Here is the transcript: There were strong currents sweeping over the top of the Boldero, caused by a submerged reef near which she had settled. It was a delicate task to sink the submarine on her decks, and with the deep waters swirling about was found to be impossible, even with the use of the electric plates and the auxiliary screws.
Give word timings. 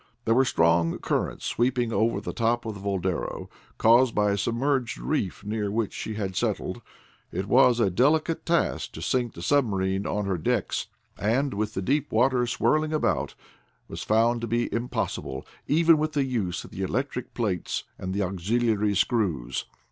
There 0.25 0.33
were 0.33 0.45
strong 0.45 0.97
currents 0.97 1.45
sweeping 1.45 1.93
over 1.93 2.19
the 2.19 2.33
top 2.33 2.65
of 2.65 2.73
the 2.73 2.79
Boldero, 2.79 3.51
caused 3.77 4.15
by 4.15 4.31
a 4.31 4.37
submerged 4.39 4.97
reef 4.97 5.43
near 5.43 5.69
which 5.69 5.93
she 5.93 6.15
had 6.15 6.35
settled. 6.35 6.81
It 7.31 7.45
was 7.47 7.79
a 7.79 7.91
delicate 7.91 8.43
task 8.43 8.93
to 8.93 9.01
sink 9.03 9.35
the 9.35 9.43
submarine 9.43 10.07
on 10.07 10.25
her 10.25 10.39
decks, 10.39 10.87
and 11.19 11.53
with 11.53 11.75
the 11.75 11.83
deep 11.83 12.11
waters 12.11 12.49
swirling 12.53 12.93
about 12.93 13.35
was 13.87 14.01
found 14.01 14.41
to 14.41 14.47
be 14.47 14.73
impossible, 14.73 15.45
even 15.67 15.99
with 15.99 16.13
the 16.13 16.25
use 16.25 16.63
of 16.63 16.71
the 16.71 16.81
electric 16.81 17.35
plates 17.35 17.83
and 17.99 18.11
the 18.11 18.23
auxiliary 18.23 18.95
screws. 18.95 19.65